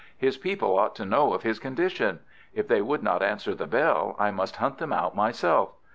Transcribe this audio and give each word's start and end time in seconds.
His 0.17 0.35
people 0.35 0.79
ought 0.79 0.95
to 0.95 1.05
know 1.05 1.31
of 1.31 1.43
his 1.43 1.59
condition. 1.59 2.21
If 2.55 2.67
they 2.67 2.81
would 2.81 3.03
not 3.03 3.21
answer 3.21 3.53
the 3.53 3.67
bell, 3.67 4.15
I 4.17 4.31
must 4.31 4.55
hunt 4.55 4.79
them 4.79 4.91
out 4.91 5.15
myself. 5.15 5.73